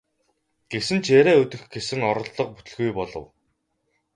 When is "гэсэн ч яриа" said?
0.71-1.35